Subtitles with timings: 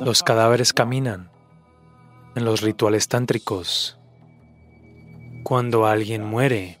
[0.00, 1.30] Los cadáveres caminan
[2.34, 3.98] en los rituales tántricos.
[5.44, 6.80] Cuando alguien muere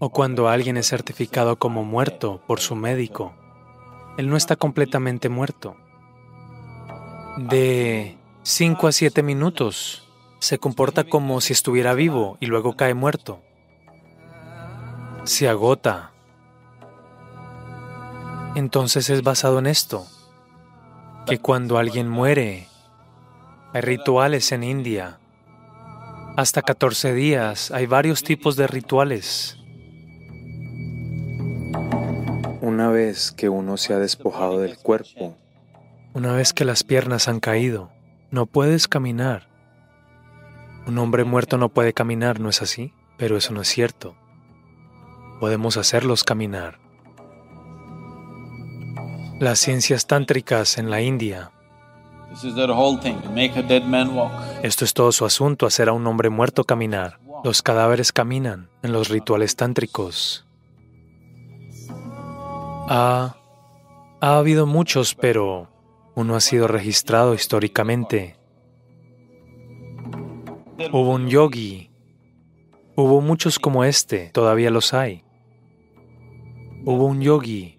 [0.00, 3.34] o cuando alguien es certificado como muerto por su médico,
[4.16, 5.76] él no está completamente muerto.
[7.36, 10.08] De 5 a 7 minutos
[10.40, 13.42] se comporta como si estuviera vivo y luego cae muerto.
[15.24, 16.12] Se agota.
[18.54, 20.06] Entonces es basado en esto,
[21.28, 22.68] que cuando alguien muere,
[23.72, 25.18] hay rituales en India.
[26.36, 29.58] Hasta 14 días hay varios tipos de rituales.
[32.60, 35.36] Una vez que uno se ha despojado del cuerpo,
[36.14, 37.90] una vez que las piernas han caído,
[38.30, 39.48] no puedes caminar.
[40.86, 42.92] Un hombre muerto no puede caminar, ¿no es así?
[43.18, 44.16] Pero eso no es cierto.
[45.40, 46.78] Podemos hacerlos caminar.
[49.40, 51.52] Las ciencias tántricas en la India.
[54.64, 57.20] Esto es todo su asunto, hacer a un hombre muerto caminar.
[57.44, 60.44] Los cadáveres caminan en los rituales tántricos.
[62.88, 63.36] ha
[64.20, 65.68] habido muchos, pero
[66.16, 68.36] uno ha sido registrado históricamente.
[70.90, 71.92] Hubo un yogi.
[72.96, 75.22] Hubo muchos como este, todavía los hay.
[76.84, 77.77] Hubo un yogi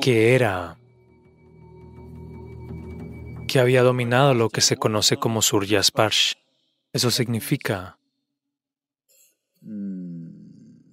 [0.00, 0.78] que era
[3.48, 6.34] que había dominado lo que se conoce como Surya Sparsh.
[6.92, 7.98] Eso significa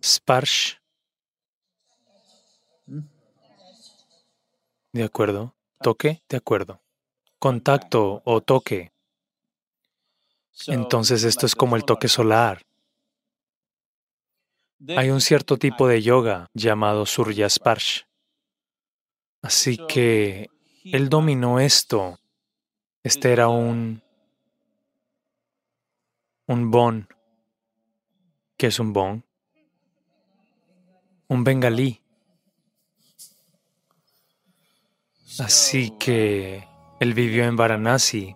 [0.04, 0.76] Sparsh.
[4.92, 5.56] De acuerdo.
[5.82, 6.82] Toque, de acuerdo.
[7.38, 8.92] Contacto o toque.
[10.68, 12.62] Entonces esto es como el toque solar.
[14.98, 18.09] Hay un cierto tipo de yoga llamado Surya Sparsh.
[19.42, 20.50] Así que
[20.84, 22.20] él dominó esto.
[23.04, 24.02] Este era un
[26.48, 27.08] un bon.
[28.58, 29.24] ¿Qué es un bon?
[31.28, 32.02] Un bengalí.
[35.38, 36.68] Así que
[37.00, 38.36] él vivió en Varanasi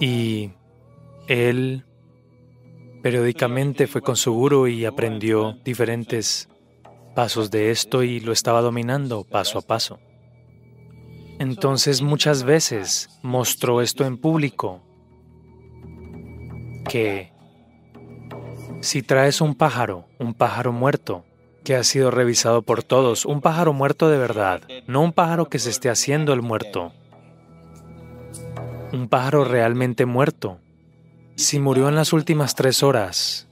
[0.00, 0.50] y
[1.28, 1.84] él
[3.02, 6.48] periódicamente fue con su guru y aprendió diferentes
[7.14, 9.98] pasos de esto y lo estaba dominando paso a paso.
[11.38, 14.82] Entonces muchas veces mostró esto en público,
[16.88, 17.32] que
[18.82, 21.24] si traes un pájaro, un pájaro muerto,
[21.64, 25.58] que ha sido revisado por todos, un pájaro muerto de verdad, no un pájaro que
[25.58, 26.92] se esté haciendo el muerto.
[28.92, 30.58] Un pájaro realmente muerto.
[31.36, 33.49] Si murió en las últimas tres horas,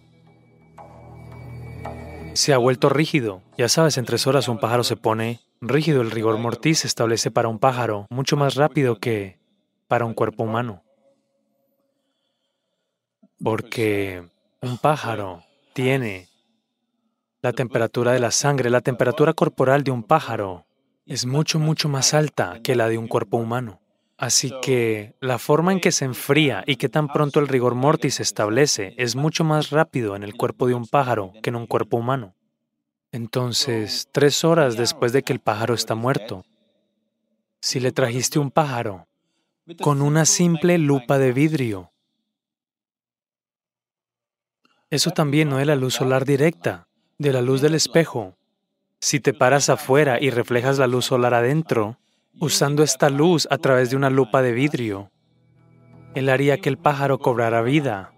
[2.38, 3.43] se ha vuelto rígido.
[3.56, 6.03] Ya sabes, en tres horas un pájaro se pone rígido.
[6.03, 9.41] El rigor mortis se establece para un pájaro mucho más rápido que
[9.88, 10.84] para un cuerpo humano.
[13.43, 14.25] Porque
[14.62, 16.28] un pájaro tiene
[17.43, 20.65] la temperatura de la sangre, la temperatura corporal de un pájaro
[21.06, 23.81] es mucho, mucho más alta que la de un cuerpo humano.
[24.19, 28.17] Así que la forma en que se enfría y que tan pronto el rigor mortis
[28.17, 31.69] se establece es mucho más rápido en el cuerpo de un pájaro que en un
[31.69, 32.34] cuerpo humano.
[33.12, 36.45] Entonces, tres horas después de que el pájaro está muerto,
[37.61, 39.06] si le trajiste un pájaro
[39.81, 41.93] con una simple lupa de vidrio,
[44.91, 48.37] eso también no es la luz solar directa, de la luz del espejo.
[49.00, 51.99] Si te paras afuera y reflejas la luz solar adentro,
[52.41, 55.11] usando esta luz a través de una lupa de vidrio,
[56.15, 58.12] él haría que el pájaro cobrara vida,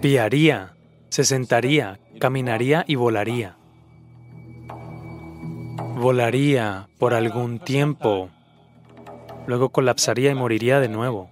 [0.00, 0.76] piaría,
[1.08, 3.56] se sentaría, caminaría y volaría.
[5.96, 8.30] Volaría por algún tiempo,
[9.46, 11.30] luego colapsaría y moriría de nuevo.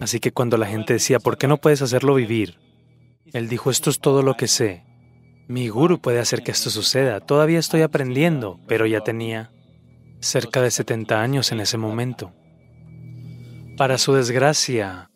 [0.00, 2.58] Así que cuando la gente decía, ¿por qué no puedes hacerlo vivir?
[3.32, 4.84] Él dijo, esto es todo lo que sé.
[5.48, 7.20] Mi guru puede hacer que esto suceda.
[7.20, 9.50] Todavía estoy aprendiendo, pero ya tenía
[10.20, 12.34] cerca de 70 años en ese momento.
[13.78, 15.10] Para su desgracia,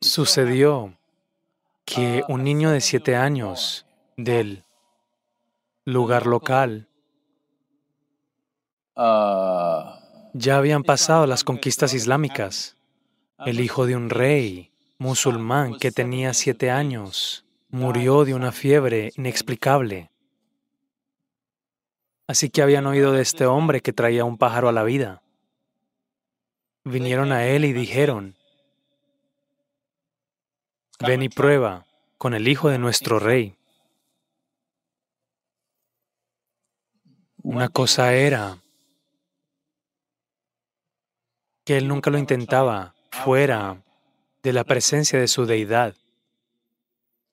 [0.00, 0.96] sucedió
[1.84, 3.84] que un niño de 7 años
[4.16, 4.64] del
[5.84, 6.88] lugar local
[8.96, 12.76] ya habían pasado las conquistas islámicas.
[13.44, 14.69] El hijo de un rey
[15.00, 20.10] musulmán que tenía siete años murió de una fiebre inexplicable.
[22.26, 25.22] Así que habían oído de este hombre que traía un pájaro a la vida.
[26.84, 28.36] Vinieron a él y dijeron,
[30.98, 31.86] ven y prueba
[32.18, 33.56] con el hijo de nuestro rey.
[37.42, 38.58] Una cosa era
[41.64, 43.82] que él nunca lo intentaba fuera
[44.42, 45.94] de la presencia de su deidad.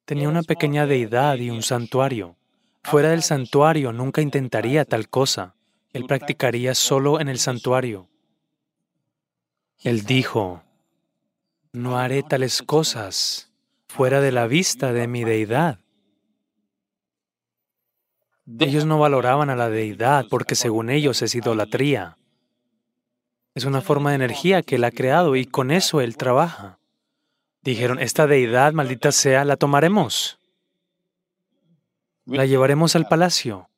[0.06, 2.38] Tenía una pequeña deidad y un santuario.
[2.84, 5.56] Fuera del santuario nunca intentaría tal cosa.
[5.92, 8.10] Él practicaría solo en el santuario.
[9.80, 10.64] Él dijo,
[11.72, 13.52] no haré tales cosas
[13.88, 15.80] fuera de la vista de mi deidad.
[18.60, 22.18] Ellos no valoraban a la deidad porque según ellos es idolatría.
[23.54, 26.77] Es una forma de energía que él ha creado y con eso él trabaja.
[27.62, 30.40] Dijeron, esta deidad, maldita sea, la tomaremos.
[32.26, 33.70] La llevaremos al palacio.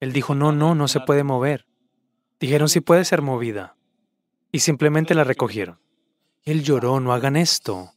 [0.00, 1.66] Él dijo, no, no, no se puede mover.
[2.40, 3.76] Dijeron, sí puede ser movida.
[4.52, 5.80] Y simplemente la recogieron.
[6.42, 7.92] Él lloró, no hagan esto.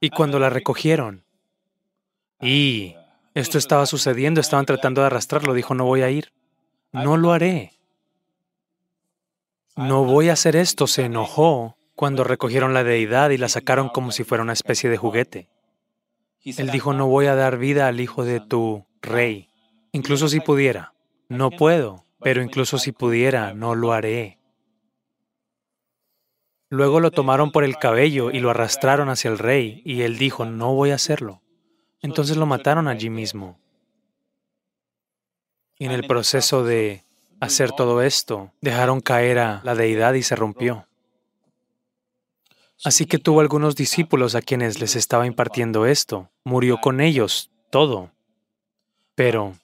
[0.00, 1.24] Y cuando la recogieron,
[2.40, 2.94] y
[3.34, 6.32] esto estaba sucediendo, estaban tratando de arrastrarlo, dijo, no voy a ir.
[6.92, 7.72] No lo haré.
[9.76, 10.86] No voy a hacer esto.
[10.86, 14.98] Se enojó cuando recogieron la deidad y la sacaron como si fuera una especie de
[14.98, 15.48] juguete.
[16.44, 19.48] Él dijo, no voy a dar vida al hijo de tu rey,
[19.90, 20.92] incluso si pudiera.
[21.28, 24.38] No puedo, pero incluso si pudiera, no lo haré.
[26.68, 30.44] Luego lo tomaron por el cabello y lo arrastraron hacia el rey, y él dijo,
[30.44, 31.42] no voy a hacerlo.
[32.00, 33.58] Entonces lo mataron allí mismo.
[35.78, 37.04] Y en el proceso de
[37.40, 40.86] hacer todo esto, dejaron caer a la deidad y se rompió.
[42.84, 46.30] Así que tuvo algunos discípulos a quienes les estaba impartiendo esto.
[46.44, 48.10] Murió con ellos, todo.
[49.14, 49.54] Pero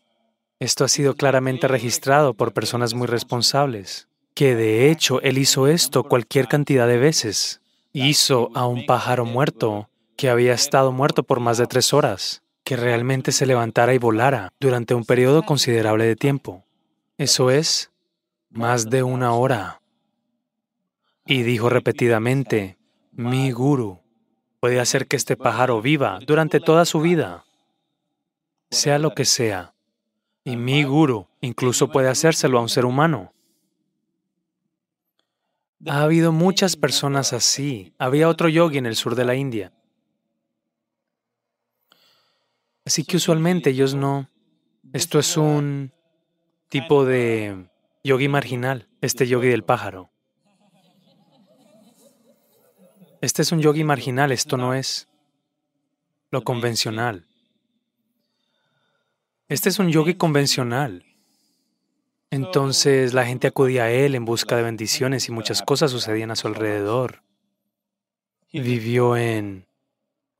[0.58, 6.04] esto ha sido claramente registrado por personas muy responsables, que de hecho él hizo esto
[6.04, 7.60] cualquier cantidad de veces.
[7.92, 12.76] Hizo a un pájaro muerto que había estado muerto por más de tres horas, que
[12.76, 16.64] realmente se levantara y volara durante un periodo considerable de tiempo.
[17.18, 17.90] Eso es,
[18.48, 19.82] más de una hora.
[21.26, 22.78] Y dijo repetidamente,
[23.12, 24.00] mi guru
[24.60, 27.44] puede hacer que este pájaro viva durante toda su vida,
[28.70, 29.74] sea lo que sea.
[30.44, 33.32] Y mi guru incluso puede hacérselo a un ser humano.
[35.86, 37.92] Ha habido muchas personas así.
[37.98, 39.72] Había otro yogi en el sur de la India.
[42.84, 44.28] Así que usualmente ellos no...
[44.92, 45.92] Esto es un
[46.68, 47.68] tipo de
[48.04, 50.10] yogi marginal, este yogi del pájaro.
[53.22, 55.06] Este es un yogi marginal, esto no es
[56.32, 57.24] lo convencional.
[59.46, 61.04] Este es un yogi convencional.
[62.30, 66.36] Entonces la gente acudía a él en busca de bendiciones y muchas cosas sucedían a
[66.36, 67.22] su alrededor.
[68.52, 69.68] Vivió en,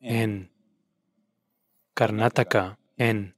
[0.00, 0.50] en
[1.94, 3.36] Karnataka, en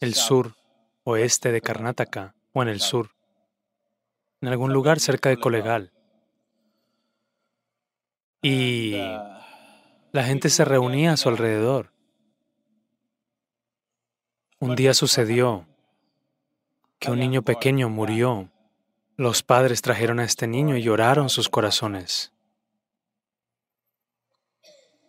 [0.00, 0.56] el sur
[1.04, 3.10] oeste de Karnataka o en el sur,
[4.40, 5.92] en algún lugar cerca de Colegal.
[8.42, 8.96] Y
[10.12, 11.92] la gente se reunía a su alrededor.
[14.58, 15.66] Un día sucedió
[16.98, 18.50] que un niño pequeño murió.
[19.16, 22.32] Los padres trajeron a este niño y lloraron sus corazones.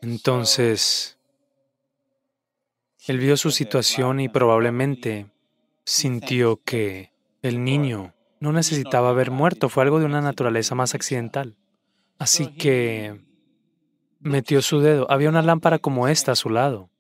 [0.02, 1.18] Entonces,
[3.08, 5.28] él vio su situación y probablemente
[5.86, 7.12] sintió que
[7.42, 11.56] el niño no necesitaba haber muerto, fue algo de una naturaleza más accidental.
[12.22, 13.20] Así que
[14.20, 15.10] metió su dedo.
[15.10, 16.92] Había una lámpara como esta a su lado.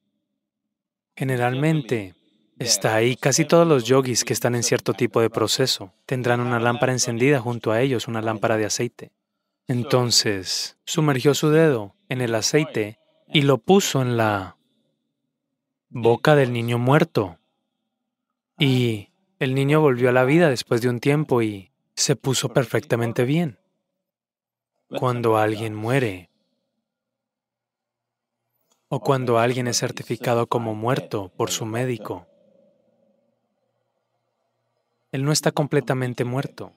[1.16, 2.16] Generalmente
[2.58, 3.16] está ahí.
[3.16, 7.40] Casi todos los yogis que están en cierto tipo de proceso tendrán una lámpara encendida
[7.40, 9.12] junto a ellos, una lámpara de aceite.
[9.68, 12.98] Entonces, sumergió su dedo en el aceite
[13.32, 14.58] y lo puso en la
[15.90, 17.38] boca del niño muerto.
[18.58, 23.24] Y el niño volvió a la vida después de un tiempo y se puso perfectamente
[23.24, 23.61] bien
[24.98, 26.30] cuando alguien muere
[28.90, 32.28] o cuando alguien es certificado como muerto por su médico.
[35.14, 36.74] Él no está completamente muerto.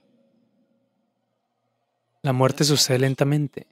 [2.23, 3.66] La muerte sucede lentamente.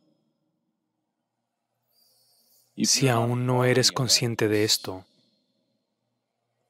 [2.77, 5.05] Si aún no eres consciente de esto,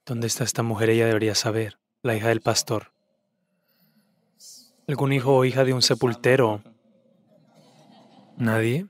[0.05, 0.91] ¿dónde está esta mujer?
[0.91, 2.91] Ella debería saber, la hija del pastor.
[4.87, 6.61] ¿Algún hijo o hija de un sepultero
[8.37, 8.87] ¿Nadie?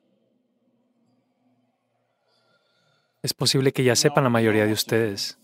[3.21, 5.37] Es posible que ya sepan la mayoría de ustedes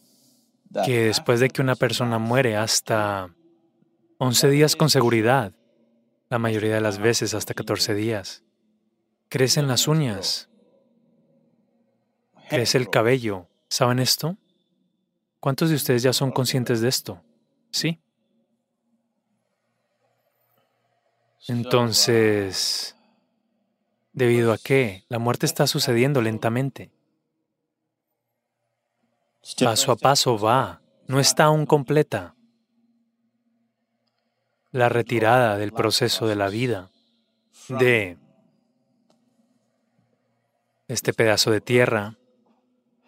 [0.86, 3.34] que después de que una persona muere hasta
[4.20, 5.53] 11 días con seguridad,
[6.29, 8.44] la mayoría de las veces hasta 14 días,
[9.29, 10.50] crecen las uñas,
[12.50, 13.48] crece el cabello.
[13.70, 14.38] ¿Saben esto?
[15.39, 17.24] ¿Cuántos de ustedes ya son conscientes de esto?
[17.72, 18.00] Sí.
[21.48, 22.96] Entonces,
[24.13, 25.06] ¿debido a qué?
[25.10, 26.92] La muerte está sucediendo lentamente.
[29.63, 32.36] Paso a paso va, no está aún completa.
[34.72, 36.92] La retirada del proceso de la vida,
[37.68, 38.18] de
[40.88, 42.18] este pedazo de tierra,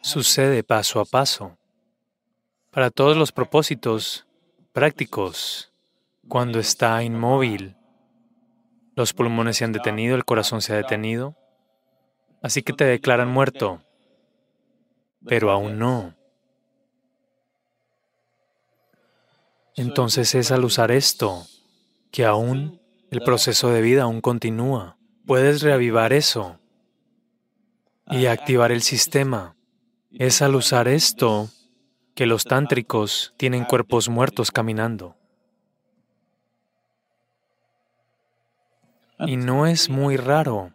[0.02, 1.58] sucede paso a paso.
[2.72, 4.26] Para todos los propósitos
[4.72, 5.72] prácticos,
[6.28, 7.76] cuando está inmóvil,
[8.96, 11.36] los pulmones se han detenido, el corazón se ha detenido,
[12.42, 13.82] así que te declaran muerto,
[15.26, 16.16] pero aún no.
[19.76, 21.46] Entonces es al usar esto
[22.12, 24.98] que aún el proceso de vida aún continúa.
[25.26, 26.60] Puedes reavivar eso
[28.08, 29.56] y activar el sistema.
[30.12, 31.50] Es al usar esto
[32.16, 35.16] que los tántricos tienen cuerpos muertos caminando.
[39.28, 40.74] Y no es muy raro,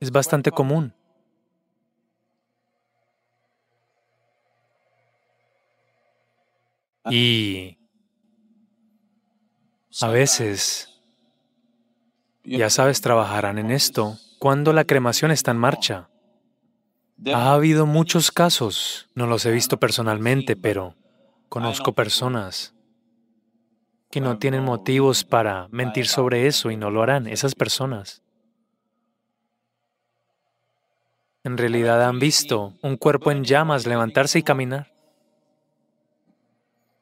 [0.00, 0.94] es bastante común.
[7.10, 7.78] Y
[10.00, 11.00] a veces,
[12.44, 16.08] ya sabes, trabajarán en esto cuando la cremación está en marcha.
[17.32, 20.96] Ha habido muchos casos, no los he visto personalmente, pero
[21.48, 22.74] conozco personas
[24.10, 28.22] que no tienen motivos para mentir sobre eso y no lo harán, esas personas.
[31.44, 34.92] En realidad han visto un cuerpo en llamas levantarse y caminar.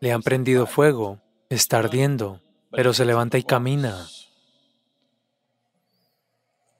[0.00, 4.06] Le han prendido fuego, está ardiendo, pero se levanta y camina.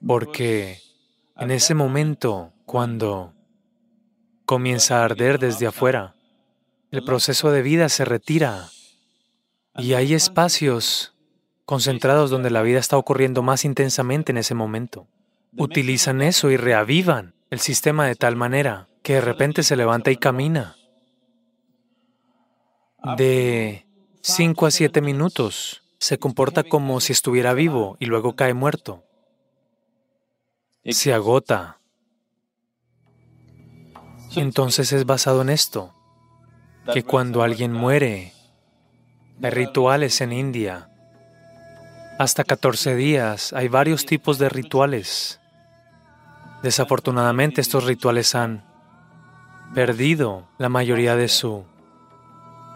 [0.07, 0.79] Porque
[1.37, 3.33] en ese momento, cuando
[4.45, 6.15] comienza a arder desde afuera,
[6.93, 8.69] el proceso de vida se retira
[9.79, 11.15] y hay espacios
[11.65, 15.07] concentrados donde la vida está ocurriendo más intensamente en ese momento.
[15.57, 20.17] Utilizan eso y reavivan el sistema de tal manera que de repente se levanta y
[20.17, 20.77] camina.
[23.17, 23.87] De
[24.23, 29.05] 5 a 7 minutos se comporta como si estuviera vivo y luego cae muerto.
[30.85, 31.81] Se agota.
[34.35, 35.95] Entonces es basado en esto,
[36.93, 38.33] que cuando alguien muere,
[39.43, 40.89] hay rituales en India.
[42.19, 45.41] Hasta 14 días hay varios tipos de rituales.
[46.63, 48.65] Desafortunadamente estos rituales han
[49.75, 51.65] perdido la mayoría de su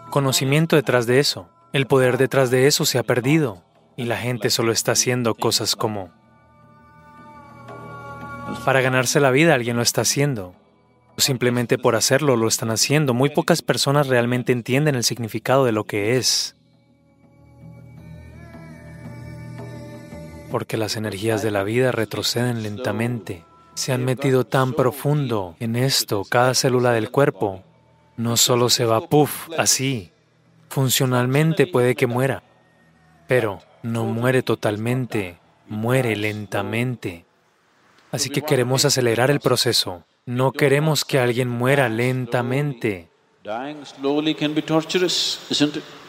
[0.09, 1.49] conocimiento detrás de eso.
[1.73, 3.61] El poder detrás de eso se ha perdido
[3.97, 6.11] y la gente solo está haciendo cosas como...
[8.63, 10.53] Para ganarse la vida alguien lo está haciendo.
[11.17, 13.13] Simplemente por hacerlo lo están haciendo.
[13.13, 16.55] Muy pocas personas realmente entienden el significado de lo que es.
[20.49, 23.43] Porque las energías de la vida retroceden lentamente.
[23.75, 27.63] Se han metido tan profundo en esto, cada célula del cuerpo.
[28.17, 30.13] No solo se va puff, así,
[30.73, 32.41] Funcionalmente puede que muera,
[33.27, 37.27] pero no muere totalmente, muere lentamente.
[38.11, 40.03] Así que queremos acelerar el proceso.
[40.25, 43.09] No queremos que alguien muera lentamente.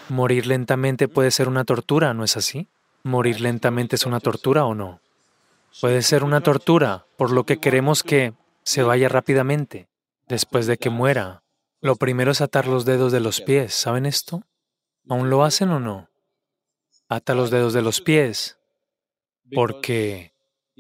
[0.09, 2.69] Morir lentamente puede ser una tortura, ¿no es así?
[3.03, 5.01] ¿Morir lentamente es una tortura o no?
[5.81, 9.89] Puede ser una tortura, por lo que queremos que se vaya rápidamente,
[10.29, 11.43] después de que muera.
[11.81, 14.45] Lo primero es atar los dedos de los pies, ¿saben esto?
[15.09, 16.09] ¿Aún lo hacen o no?
[17.09, 18.59] Ata los dedos de los pies,
[19.53, 20.33] porque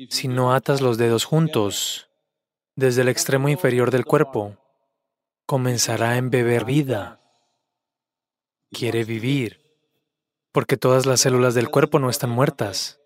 [0.09, 2.09] si no atas los dedos juntos,
[2.77, 4.57] desde el extremo inferior del cuerpo,
[5.47, 7.21] comenzará a embeber vida.
[8.71, 9.61] Quiere vivir,
[10.53, 13.01] porque todas las células del cuerpo no están muertas.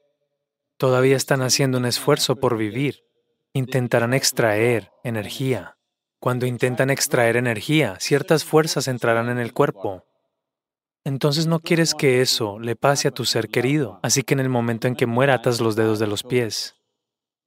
[0.76, 3.04] Todavía están haciendo un esfuerzo por vivir.
[3.52, 5.76] Intentarán extraer energía.
[6.20, 10.08] Cuando intentan extraer energía, ciertas fuerzas entrarán en el cuerpo
[11.08, 14.50] entonces no quieres que eso le pase a tu ser querido, así que en el
[14.50, 16.76] momento en que muera atas los dedos de los pies.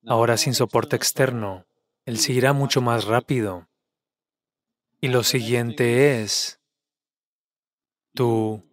[0.07, 1.67] Ahora sin soporte externo,
[2.11, 3.67] él seguirá mucho más rápido.
[4.99, 6.59] Y lo siguiente es,
[8.13, 8.63] tú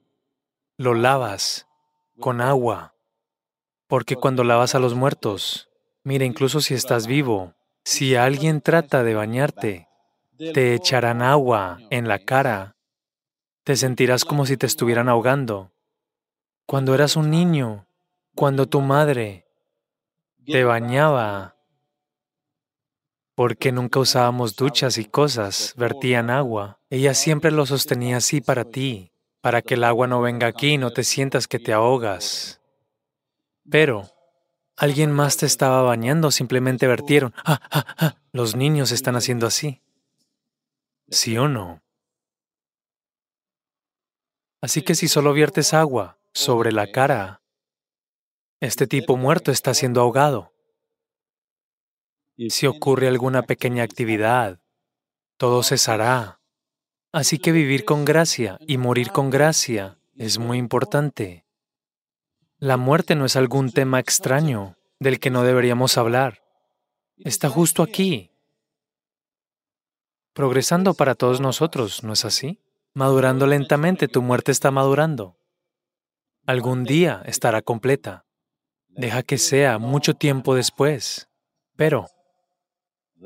[0.77, 1.67] lo lavas
[2.21, 2.95] con agua,
[3.87, 5.71] porque cuando lavas a los muertos,
[6.03, 7.55] mira, incluso si estás vivo,
[7.85, 9.89] si alguien trata de bañarte,
[10.37, 12.75] te echarán agua en la cara
[13.69, 15.73] te sentirás como si te estuvieran ahogando.
[16.65, 17.87] Cuando eras un niño,
[18.35, 19.47] cuando tu madre
[20.47, 21.58] te bañaba,
[23.39, 26.81] porque nunca usábamos duchas y cosas, vertían agua.
[26.91, 30.77] Ella siempre lo sostenía así para ti, para que el agua no venga aquí y
[30.77, 32.61] no te sientas que te ahogas.
[33.71, 34.11] Pero
[34.77, 37.33] alguien más te estaba bañando, simplemente vertieron.
[37.45, 39.83] Ah, ah, ah, los niños están haciendo así.
[41.09, 41.81] ¿Sí o no?
[44.61, 47.41] Así que si solo viertes agua sobre la cara,
[48.59, 50.58] este tipo muerto está siendo ahogado.
[52.49, 54.61] Si ocurre alguna pequeña actividad,
[55.39, 56.41] todo cesará.
[57.11, 61.45] Así que vivir con gracia y morir con gracia es muy importante.
[62.59, 66.43] La muerte no es algún tema extraño del que no deberíamos hablar.
[67.17, 68.31] Está justo aquí,
[70.33, 72.61] progresando para todos nosotros, ¿no es así?
[72.95, 75.37] Madurando lentamente, tu muerte está madurando.
[76.47, 78.27] Algún día estará completa.
[78.87, 81.29] Deja que sea mucho tiempo después,
[81.77, 82.09] pero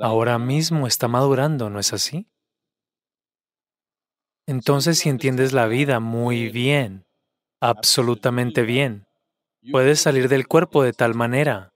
[0.00, 2.28] ahora mismo está madurando, ¿no es así?
[4.46, 7.06] Entonces, si entiendes la vida muy bien,
[7.60, 9.06] absolutamente bien,
[9.70, 11.72] puedes salir del cuerpo de tal manera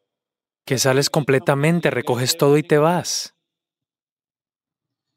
[0.67, 3.35] que sales completamente, recoges todo y te vas.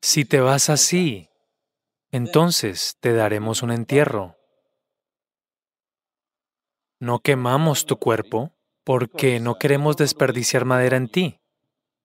[0.01, 1.27] Si te vas así,
[2.11, 4.35] entonces te daremos un entierro.
[6.99, 8.53] No quemamos tu cuerpo
[8.83, 11.39] porque no queremos desperdiciar madera en ti.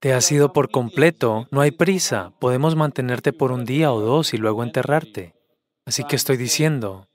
[0.04, 4.34] Te has ido por completo, no hay prisa, podemos mantenerte por un día o dos
[4.34, 5.34] y luego enterrarte.
[5.86, 7.08] Así que estoy diciendo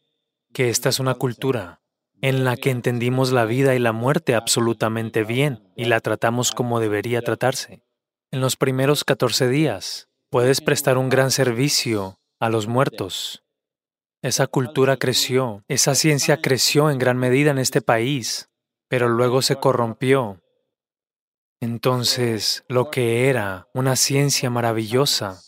[0.55, 1.81] que esta es una cultura
[2.24, 6.79] en la que entendimos la vida y la muerte absolutamente bien y la tratamos como
[6.79, 7.84] debería tratarse.
[8.31, 13.43] En los primeros 14 días puedes prestar un gran servicio a los muertos.
[14.24, 18.50] Esa cultura creció, esa ciencia creció en gran medida en este país,
[18.88, 20.41] pero luego se corrompió.
[21.62, 25.42] Entonces, lo que era una ciencia maravillosa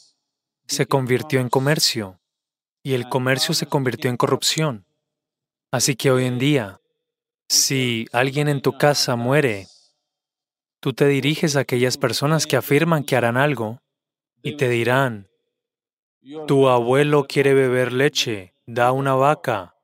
[0.68, 2.20] se convirtió en comercio
[2.84, 4.86] y el comercio se convirtió en corrupción.
[5.72, 6.82] Así que hoy en día,
[7.48, 9.68] si alguien en tu casa muere,
[10.82, 13.82] tú te diriges a aquellas personas que afirman que harán algo
[14.42, 15.30] y te dirán,
[16.46, 19.76] tu abuelo quiere beber leche, da una vaca,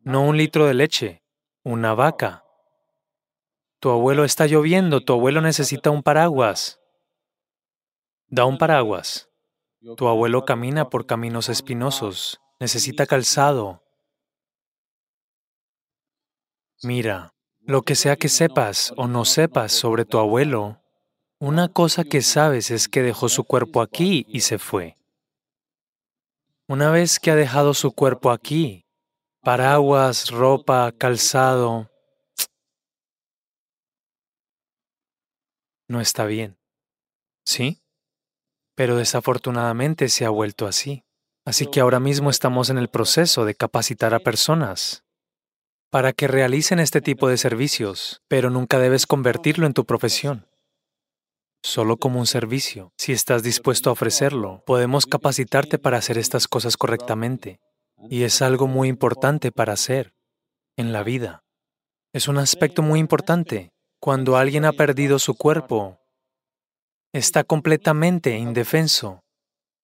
[0.00, 1.22] no un litro de leche,
[1.64, 2.44] una vaca.
[3.82, 6.80] Tu abuelo está lloviendo, tu abuelo necesita un paraguas.
[8.28, 9.28] Da un paraguas.
[9.96, 13.82] Tu abuelo camina por caminos espinosos, necesita calzado,
[16.84, 20.80] Mira, lo que sea que sepas o no sepas sobre tu abuelo,
[21.38, 24.96] una cosa que sabes es que dejó su cuerpo aquí y se fue.
[26.66, 28.84] Una vez que ha dejado su cuerpo aquí,
[29.42, 31.91] paraguas, ropa, calzado,
[35.92, 36.58] no está bien.
[37.46, 37.82] ¿Sí?
[38.74, 41.04] Pero desafortunadamente se ha vuelto así.
[41.44, 45.04] Así que ahora mismo estamos en el proceso de capacitar a personas
[45.90, 50.46] para que realicen este tipo de servicios, pero nunca debes convertirlo en tu profesión.
[51.62, 52.92] Solo como un servicio.
[52.96, 57.60] Si estás dispuesto a ofrecerlo, podemos capacitarte para hacer estas cosas correctamente.
[58.08, 60.14] Y es algo muy importante para hacer
[60.76, 61.44] en la vida.
[62.14, 63.71] Es un aspecto muy importante.
[64.02, 66.00] Cuando alguien ha perdido su cuerpo,
[67.14, 69.22] está completamente indefenso,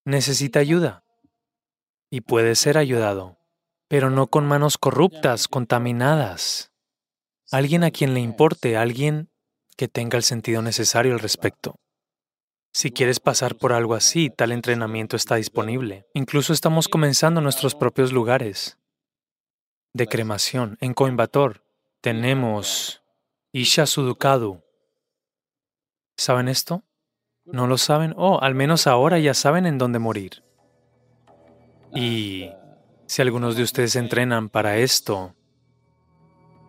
[0.04, 1.04] necesita ayuda
[2.11, 3.38] y puede ser ayudado
[3.88, 6.70] pero no con manos corruptas, contaminadas.
[7.50, 9.31] Alguien a quien le importe, alguien
[9.76, 11.76] que tenga el sentido necesario al respecto.
[12.74, 16.07] Si quieres pasar por algo así, tal entrenamiento está disponible.
[16.12, 18.78] Incluso estamos comenzando nuestros propios lugares
[19.94, 20.76] de cremación.
[20.81, 21.62] En Coimbatore
[22.02, 23.02] tenemos
[23.52, 24.62] Isha Sudukadu.
[26.16, 26.82] ¿Saben esto?
[27.46, 28.12] ¿No lo saben?
[28.18, 30.44] Oh, al menos ahora ya saben en dónde morir.
[31.94, 32.50] Y
[33.06, 35.34] si algunos de ustedes entrenan para esto,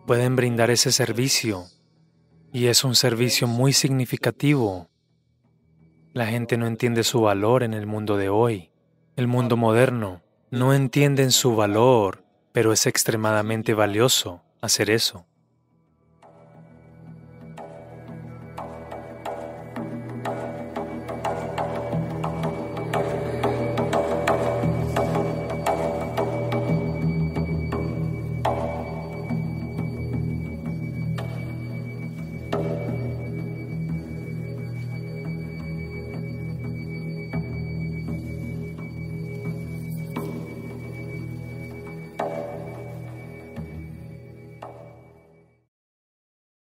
[0.06, 1.66] pueden brindar ese servicio
[2.50, 4.88] y es un servicio muy significativo.
[6.14, 8.70] La gente no entiende su valor en el mundo de hoy.
[9.16, 15.26] El mundo moderno no entiende su valor, pero es extremadamente valioso hacer eso.